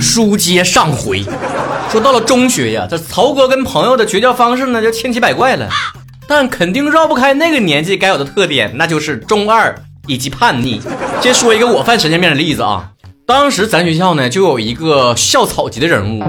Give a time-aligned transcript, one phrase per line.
[0.00, 1.24] 书接上回，
[1.90, 5.68] 说到了中学呀，这曹哥跟朋友的绝交方式呢，就千奇百怪了，
[6.26, 9.74] 但肯定绕不开那个年纪该有的特点，那就是中二
[10.08, 10.80] 以及叛逆。
[11.22, 12.90] 先说一个我犯神经病的例子啊，
[13.24, 16.24] 当时咱学校呢就有一个校草级的人物，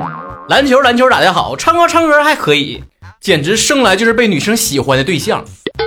[0.48, 2.84] 篮球篮球打得好，唱歌唱歌还可以，
[3.20, 5.44] 简直生来就是被女生喜欢的对象。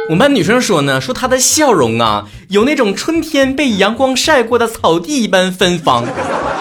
[0.06, 6.04] 我们班女生说呢，说她的笑容啊，有那种春天被阳光晒过的草地一般芬芳，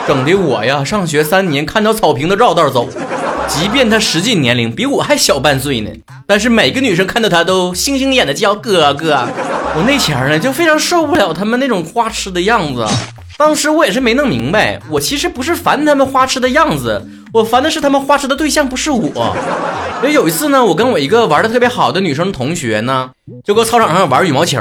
[0.07, 2.87] 整的我呀，上学三年看到草坪都绕道走。
[3.45, 5.91] 即便她实际年龄比我还小半岁呢，
[6.25, 9.27] 但是每个女生看到她都星星眼的叫哥哥。
[9.75, 12.87] 我那前儿呢，就非常受不了他们那种花痴的样子。
[13.37, 19.35] 当时我也是没弄明白，我其实不是烦他们花痴的样子，我烦的是他们花痴的对象不是我。
[19.99, 23.09] 所以有一次呢，我跟我一个玩的特别好的女生同学呢，
[23.43, 24.59] 就搁操场上玩羽毛球，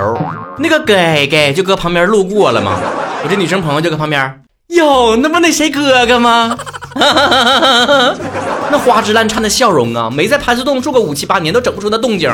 [0.58, 0.94] 那个哥
[1.30, 2.78] 哥就搁旁边路过了嘛，
[3.22, 6.56] 我这女生朋友就搁旁边，哟，那不那谁哥哥吗？
[8.70, 12.30] 那花枝乱颤的笑容啊，没在盘丝洞住个五七八年都整不出那动静。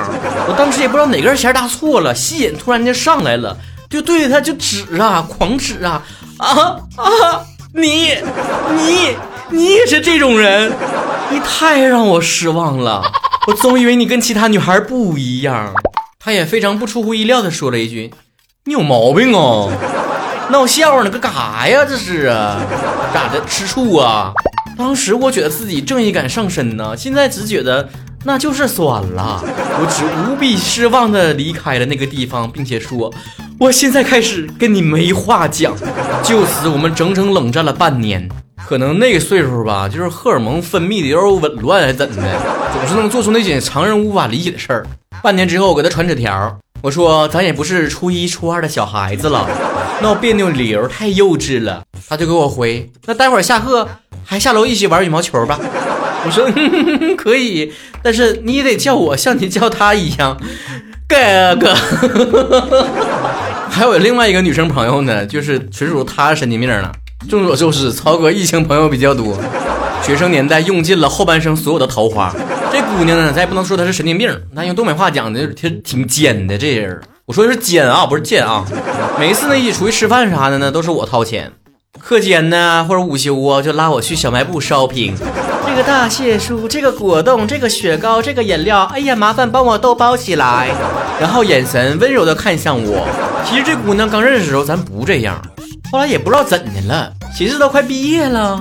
[0.47, 3.57] 我当时也不知道哪根弦搭错了，吸引突然间上来了，
[3.89, 6.03] 就对着他就指啊，狂指啊，
[6.37, 7.43] 啊啊，
[7.73, 8.17] 你
[8.77, 9.17] 你
[9.51, 10.73] 你也是这种人。
[11.31, 13.03] 你太让我失望了，
[13.47, 15.75] 我总以为你跟其他女孩不一样。
[16.19, 18.11] 他也非常不出乎意料的说了一句
[18.65, 19.71] ：“你有毛病哦，
[20.51, 21.85] 闹笑呢，干啥呀？
[21.85, 22.61] 这是啊，
[23.13, 23.43] 咋的？
[23.47, 24.33] 吃醋啊？”
[24.77, 27.89] 当时我觉得自己正义感上身呢，现在只觉得
[28.25, 29.43] 那就是酸了。
[29.45, 33.13] 我只无比失望的离开了那个地方，并且说
[33.61, 35.75] ：“我现在开始跟你没话讲。”
[36.25, 38.29] 就此，我们整整冷战了半年。
[38.69, 42.23] 可能那个岁数吧，就是荷尔蒙分泌的有点紊乱，还怎的，
[42.71, 44.87] 总是能做出那些常人无法理解的事儿。
[45.23, 49.49] 半年之后，我给他传纸条，我说咱也不是初一初二的小孩子了，
[50.03, 51.83] 闹别扭理由太幼稚了。
[52.11, 53.89] 他就给我回，那待会儿下课
[54.23, 55.59] 还下楼一起玩羽毛球吧。
[56.27, 56.47] 我说
[57.17, 60.39] 可以，但是你也得叫我像你叫他一样，
[61.09, 61.75] 哥 哥。
[63.71, 66.93] 还有另外一个女生朋友呢，就是纯属他神经病了。
[67.27, 69.37] 众所周知，曹哥异性朋友比较多，
[70.03, 72.33] 学生年代用尽了后半生所有的桃花。
[72.73, 76.57] 这姑娘呢，咱也不能说她是神经病，那用东北话讲的，挺挺尖的。
[76.57, 78.65] 这人，我说的是尖啊，不是贱啊。
[79.19, 81.51] 每次呢一起出去吃饭啥的呢，都是我掏钱。
[81.99, 85.15] 课间呢或者午休啊，就拉我去小卖部 shopping。
[85.67, 90.69] 这个大蟹酥，这个果冻，这个雪糕，这个饮料，哎呀，麻烦帮我都包起来。
[91.21, 93.07] 然后眼神温柔的看向我。
[93.45, 95.41] 其实这姑娘刚认识的时候，咱不这样。
[95.91, 98.61] 后来也不知道怎的了，寻思都快毕业了，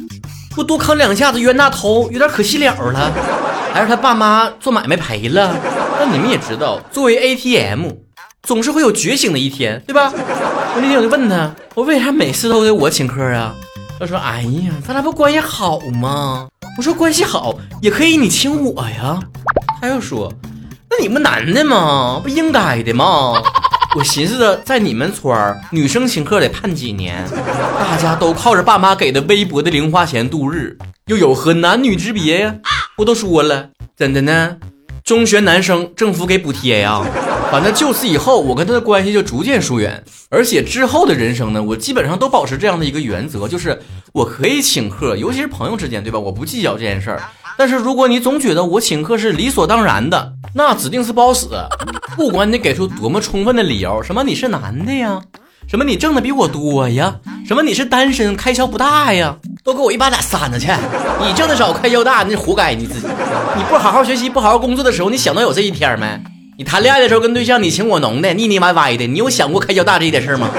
[0.56, 3.12] 不多坑两下子冤大头，有点可惜了了。
[3.74, 5.54] 还是他爸妈做买卖赔了。
[6.00, 7.90] 但你们也知道，作为 ATM，
[8.44, 10.12] 总是会有觉醒的一天，对吧？
[10.14, 13.54] 我那天我就问他，我为啥每次都得我请客啊？
[14.00, 19.20] 他说：“哎呀，咱俩不关系好吗？”我说：“关系好也可以你请我呀。”
[19.82, 20.32] 他又说
[20.90, 22.22] ：“那你们男的嘛？
[22.24, 23.42] 不应该的吗？”
[23.98, 27.26] 我寻思着，在你们村儿，女生请客得判几年？
[27.80, 30.78] 大家都靠着爸妈给的微薄的零花钱度日，
[31.08, 32.56] 又有何男女之别呀？
[33.00, 34.56] 我都说了，真的呢。
[35.04, 37.04] 中学男生政府给补贴呀。
[37.50, 40.04] 反正就此以后，我跟他的关系就逐渐疏远。
[40.30, 43.82] 而且之后的人生呢，我基本上都保持这样的一个原则，就是
[44.14, 46.20] 我可以请客，尤其是朋友之间，对吧？
[46.20, 47.24] 我不计较这件事儿。
[47.58, 51.46] 但是如果你总觉得我请客是理所当然的，那指定是不好使。
[52.16, 55.22] 不管你给出多么充分的理由，什么你是男的呀，
[55.70, 57.14] 什么你挣的比我多呀，
[57.48, 60.72] 什么你是单身开销不大呀，都给我一巴掌扇子去！
[61.24, 63.06] 你挣的少开销大，那活该你自己。
[63.56, 66.20] 你不好好学习，不好好工作的时候，你想到有这一天没？
[66.58, 70.50] 你谈恋爱的时候跟对象你情我浓的，腻腻歪歪的，你有想过开销大这一点事吗？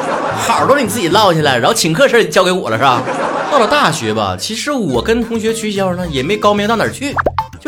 [0.46, 3.02] 好都你自己落下了，然后请客事交给我了是吧？
[3.50, 7.12] 到了大学吧，其实我跟同学取消呢，也没高明到哪儿去，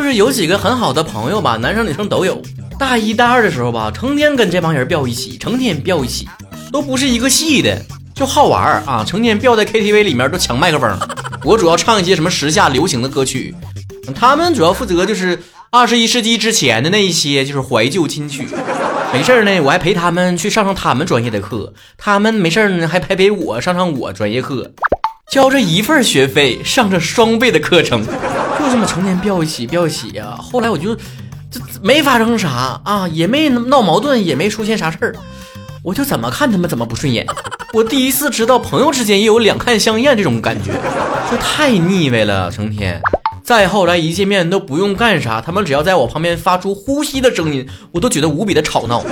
[0.01, 2.41] 就是有几个很好的朋友吧，男生女生都有。
[2.79, 6.27] 大一、大二的时候吧，成天跟这帮人飙一起，成天飙一起，
[6.73, 10.99] 都不是一个系的，就好玩啊，成天飙在 KTV 里面都抢麦克风。
[11.45, 13.55] 我主要唱一些什么时下流行的歌曲，
[14.15, 15.39] 他们主要负责就是
[15.69, 18.49] 二十一世纪之前的那一些就是怀旧金曲。
[19.13, 24.73] 没事呢，我还陪他们去上上他们专业的课，他们没事呢还陪陪我上上我专业课。
[25.31, 30.37] 交着一份学费，上着双倍的课程，就这么成天飙一起飙一起呀。
[30.37, 30.93] 后来我就
[31.49, 35.15] 这没发生啥啊，也没闹矛盾，也没出现啥事儿，
[35.85, 37.25] 我就怎么看他们怎么不顺眼。
[37.73, 40.73] 我第一次知道朋友之间也有两看相厌这种感觉，
[41.31, 43.01] 这太腻歪了，成天。
[43.43, 49.05] 再后来一见面都不用干啥，他们只要在我旁边发出呼吸的声音，我都觉得无比的吵闹，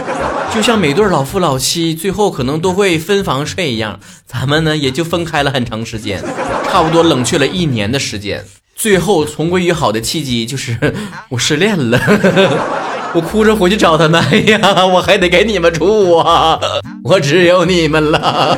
[0.54, 3.98] 就像每对老夫老妻最后可能都会分房睡一样。
[4.26, 6.22] 咱们呢也就分开了很长时间，
[6.70, 8.44] 差不多冷却了一年的时间，
[8.76, 10.76] 最后重归于好的契机就是
[11.30, 12.00] 我失恋了。
[13.14, 16.60] 我哭着回去找他们，哎呀， 我还得给你们住啊，
[17.02, 18.56] 我只有你们了。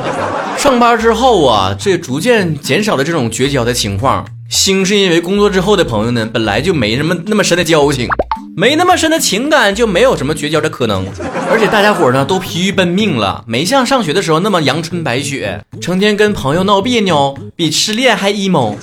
[0.57, 4.25] 上班之后啊，这逐渐减少了这种绝交的情况。
[4.51, 8.09] 兴是因为工作之后的朋友呢，本来就没什么那么深的交情，
[8.53, 11.05] 没那么深的情感，就没有什么绝交的可能。
[11.49, 18.75] 而且大家伙呢都疲于奔命了，没像上学的时候那么阳春白雪，成天跟朋友闹别扭，比失恋还 emo。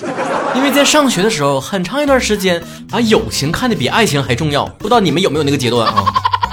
[0.54, 4.64] 因为在上学的时候，很长一段时间把友情看得比爱情还重要。
[4.78, 6.02] 不知道你们有没有那个阶段啊？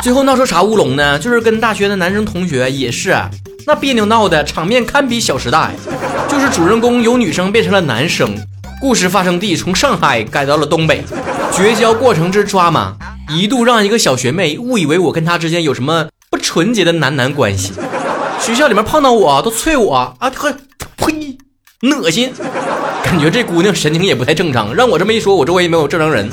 [0.03, 1.17] 最后闹出啥乌龙呢？
[1.17, 3.15] 就是跟大学的男生同学也是，
[3.65, 5.71] 那别扭闹的场面堪比《小时代》，
[6.29, 8.35] 就是主人公由女生变成了男生，
[8.81, 11.04] 故事发生地从上海改到了东北，
[11.54, 12.95] 绝交过程之抓马，
[13.30, 17.74] 一度让一个小学妹误以为我跟她之间有什么不纯洁的男男关系。
[18.39, 20.54] 学校里面碰到我都啐我啊，呵，
[20.98, 21.38] 呸，
[21.81, 22.31] 恶心。
[23.04, 26.30] 感觉这姑娘神经也不太正常，让我这么一说，我周围也没有正常人。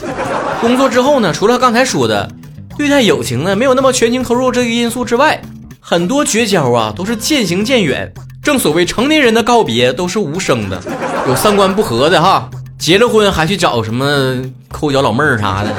[0.61, 2.29] 工作之后呢，除了刚才说的
[2.77, 5.41] 对待友情呢没有那么全情投入这个因素之外，
[5.85, 8.15] 很多绝交啊都是渐行渐远。
[8.41, 10.81] 正所谓成年人的告别都是无声的，
[11.27, 12.49] 有三观不合的哈，
[12.79, 15.71] 结了婚还去找什么抠脚老妹儿啥的；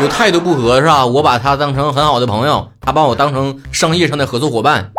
[0.00, 1.04] 有态度不合是吧？
[1.04, 4.92] 我把他当成很好的朋友，他把我当成商业上的合作伙伴。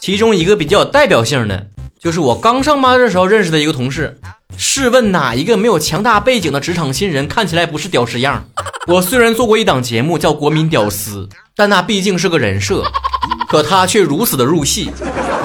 [0.00, 1.66] 其中一个比较有代表性的，
[2.00, 4.18] 就是我刚上班的时候认识的一个同事。
[4.58, 8.44] 试问哪一个没有强大背景的职场新人看起来不是屌丝样？
[8.86, 12.84] 我虽然做过一档节目叫《国民屌丝》，但那毕竟是个人设，
[13.48, 14.90] 可他却如此的入戏。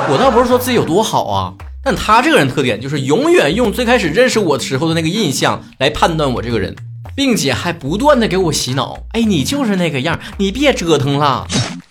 [0.10, 6.76] 我倒不是说自己有多好啊，但他这个人特点就是永远用最开始认识我时候的那个印象来判断我这个人，
[7.16, 8.98] 并且还不断的给我洗脑。
[9.14, 11.48] 哎，你就是那个样，你别折腾了。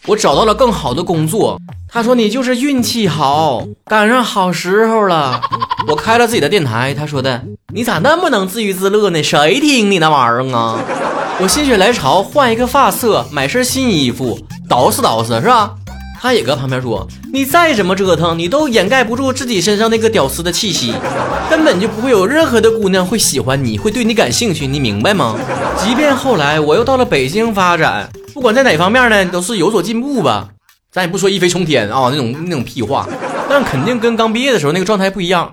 [0.07, 1.59] 我找到了更好的工作。
[1.93, 5.41] 他说你就是运气好，赶上好时候了。
[5.89, 6.95] 我开了自己的电台。
[6.95, 9.23] 他说的，你咋那么能自娱自乐呢？
[9.23, 10.79] 谁听你那玩意儿啊？
[11.43, 14.39] 我心血来潮换一个发色，买身新衣服，
[14.69, 15.75] 捯饬捯饬是吧？
[16.21, 20.93] 他也搁旁边说，你再怎么折腾，你都掩盖不住自己身上那个屌丝的气息，
[21.49, 25.35] 根本就不会有任何的姑娘会喜欢你，会对你感兴趣，你明白吗？
[25.79, 30.47] 即便后来我又到了北京发展，不管在哪方面呢，都是有所进步吧。
[30.93, 33.09] 咱也不说一飞冲天啊，那种那种屁话，
[33.49, 35.51] 但肯定跟刚毕业的时候那个状态不一样。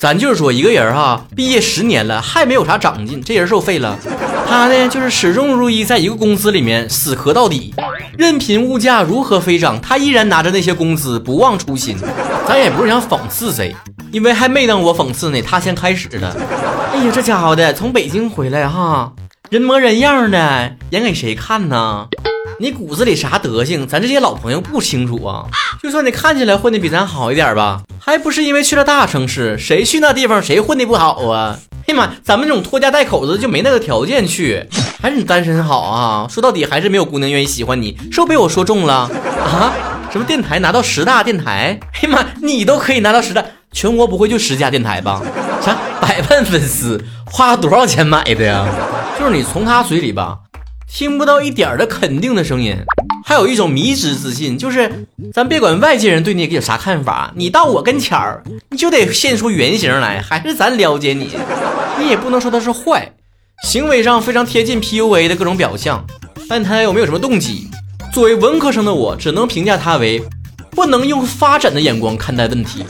[0.00, 3.96] 咱就是说，一个人哈，毕业十年了还没有啥长进，这人受废了。
[4.46, 7.74] 他呢，就是始终如一，在一个公司里面死磕到底，
[8.18, 11.96] 任凭物价如何飞涨，他依然拿着那些工资不忘初心。
[12.46, 13.74] 咱也不是想讽刺谁，
[14.12, 16.36] 因为还没等我讽刺呢，他先开始了。
[16.92, 19.12] 哎呀，这家伙的从北京回来哈，
[19.48, 22.08] 人模人样的，演给谁看呢？
[22.58, 25.46] 你骨子里啥德行，咱这些老朋友不清楚啊。
[25.82, 29.58] 就算你看起来混的比咱好一点吧，还不是因为去了大城市？
[29.58, 31.58] 谁去那地方谁混的不好啊？
[31.88, 34.64] 哎妈，咱们这种拖家带口子就没那个条件去，
[35.02, 36.26] 还是你单身好啊？
[36.30, 39.10] 说到底还是没有姑娘愿意喜欢你，是不被我说中了
[39.44, 39.72] 啊？
[40.12, 41.78] 什么电台拿到十大电台？
[42.02, 45.20] 哎妈，你都可以拿到十大，全国不会就十家电台吧？
[45.60, 48.64] 啥百万粉丝，花了多少钱买的呀？
[49.18, 50.38] 就是你从他嘴里吧。
[50.94, 52.76] 听不到一点儿的肯定的声音，
[53.26, 61.30] 还有一种迷之自信，就是咱别管外界人对你有啥看法，你到我跟前儿，你就得现出原形来，还是咱了解你，
[61.98, 63.10] 你也不能说他是坏，
[63.64, 66.06] 行为上非常贴近 PUA 的各种表象，
[66.48, 67.66] 但他有没有什么动机？
[68.12, 70.22] 作为文科生的我，只能评价他为
[70.70, 72.84] 不能用发展的眼光看待问题，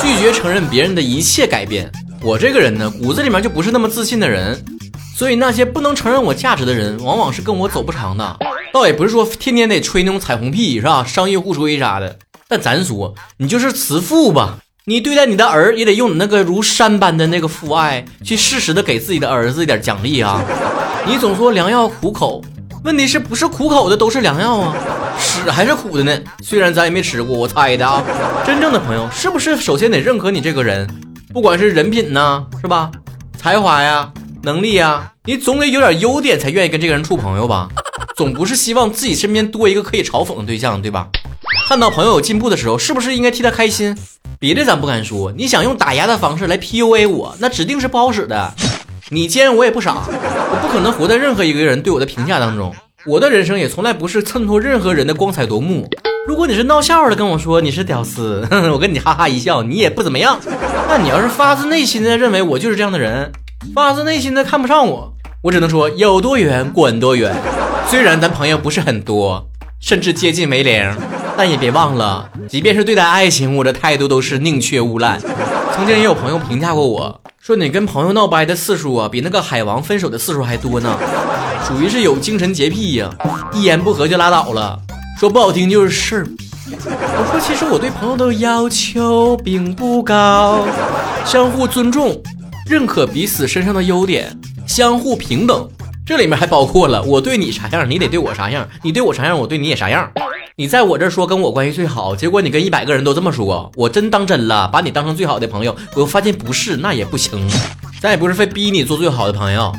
[0.00, 1.92] 拒绝承认别人的一切改变。
[2.22, 4.58] 我这个人呢，骨子里面就不是那么自信的人。
[5.22, 8.38] 所以那些不能承认我价值的人，往往是跟我走不长的。
[8.72, 11.04] 倒也不是说天天得吹那种彩虹屁，是吧？
[11.04, 12.18] 商业互吹啥的。
[12.48, 20.42] 但咱说，你就是慈父吧，你对待你的儿也得用你那个如山般的那个父爱，去适时的给自己的儿子一点奖励啊。
[21.06, 22.42] 你总说良药苦口，
[22.82, 24.74] 问题是不是苦口的都是良药啊？
[25.16, 26.18] 屎还是苦的呢？
[26.42, 28.02] 虽然咱也没吃过，我猜的啊。
[28.44, 30.84] 真正的朋友是不是首先得认可你这个人，
[31.32, 32.90] 不管是人品呢，是吧？
[33.38, 34.12] 才华呀。
[34.42, 37.68] 能力呀，你总得有点优点才愿意跟这个人处朋友吧？
[38.16, 41.06] 总不是希望自己身边多一个可以嘲讽的对象，对吧？
[41.68, 43.96] 看到朋友有进步的时候，是不是应该替他开心？
[44.40, 48.52] 别的咱不敢说，你想用打压的方式来 PUA 我，那指定是不好使的。
[49.10, 52.74] 你奸我也不傻，我不可能活在任何一个人对我的评价当中。
[53.06, 55.88] 我的人生也从来不是衬托任何人的光彩夺目。
[56.26, 60.40] 如果你是闹笑话的跟我说你是屌丝， 我跟你哈哈一笑，你也不怎么样。
[60.88, 63.30] 那你要是发自内心的认为我就是这样的人。
[63.74, 67.34] 发自内心的看不上我，我只能说有多远滚多远。
[67.88, 69.46] 虽然咱朋友不是很多，
[69.80, 70.94] 甚至接近为零，
[71.36, 75.18] 但也别忘了，即便是对待爱情，我的态度都是宁缺毋滥。
[75.74, 80.98] 曾经也有朋友评价过我说，你跟朋友闹掰的次数啊，比那个海王分手的次数还多呢，
[81.66, 83.08] 属于是有精神洁癖呀，
[83.52, 84.78] 一言不合就拉倒了。
[85.18, 86.36] 说不好听就是事儿逼。
[86.74, 90.64] 我说其实我对朋友的要求并不高，
[91.24, 92.20] 相互尊重，
[92.72, 94.34] 认可彼此身上的优点，
[94.66, 95.68] 相互平等。
[96.06, 100.10] 这里面还包括了我对你啥样，你得对我啥样；你对我啥样，我对你也啥样。
[100.56, 107.46] 你在我这说跟我关系最好，结果你跟一百个人都这么说，我真当真了，把你当成最好的朋友，我发现不是，那也不行。
[108.00, 109.70] 咱也不是非逼你做最好的朋友，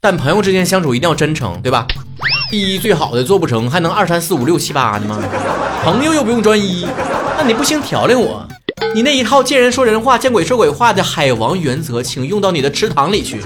[0.00, 1.86] 但朋友之间相处一定要真诚，对吧？
[2.50, 5.22] 第一最好的做不成，还能二三四五六七八的吗？
[5.84, 6.86] 朋友又不用专一，
[7.36, 8.48] 那你不行调令我，
[8.98, 13.40] 你那一套见人说人话，见鬼说鬼话的海王原则，请用到你的池塘里去。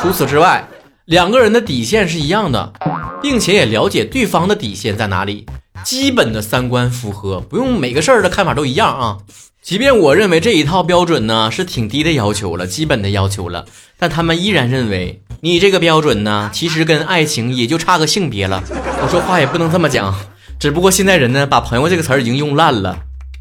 [0.00, 0.68] 除此之外，
[1.06, 2.72] 两个人的底线是一样的，
[3.20, 5.44] 并且也了解对方的底线在哪里，
[5.82, 9.16] 基本的三观符合，不用每个事儿的看法都一样啊。
[9.60, 13.64] 即便我认为这一套标准呢是挺低的要求了，基本的要求了，
[13.98, 18.62] 但他们依然认为你这个标准呢，其实跟爱情也就差个性别了。
[19.02, 20.14] 我说话也不能这么讲，
[20.60, 22.96] 只不过现在人呢把朋友这个词儿已经用烂了。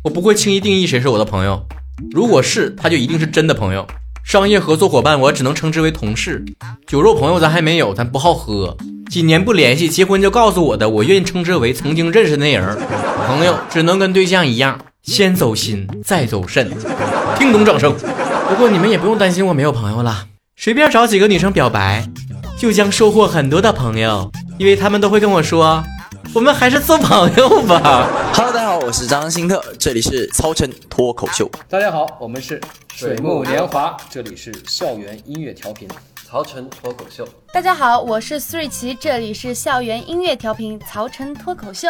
[0.08, 1.62] 我不会轻易定义谁是我的朋友，
[2.12, 3.86] 如果是他就一定是真的朋友。
[4.24, 6.46] 商业合作伙伴我只能称之为同事，
[6.88, 8.78] 酒肉朋友咱还没有，咱不好喝。
[9.10, 12.78] 几年不联系，结婚就告诉我的，我愿意称之为曾经认识那人。
[13.28, 14.80] 朋友只能跟对象一样。
[15.04, 16.72] 先走心，再走肾，
[17.38, 17.94] 听懂掌声。
[18.48, 22.08] 不过你们也不用担心我没有朋友了，随便找几个女生表白，
[22.58, 25.84] 就将收获很多的朋友，因为他们都会跟我说，
[26.34, 28.08] 我们还是做朋友吧。
[28.34, 31.50] 好的好，我是张新特，这里是曹晨脱口秀。
[31.68, 32.62] 大家好，我们是
[32.94, 35.90] 水木年华，这里是校园音乐调频
[36.28, 37.28] 曹晨脱口秀。
[37.52, 41.90] 大家好，我是苏瑞奇，这里是校园音乐调频曹晨脱口秀。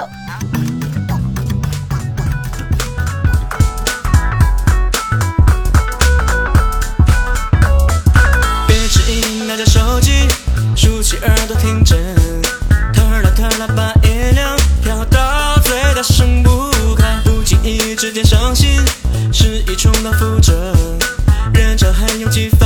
[22.17, 22.56] sonho de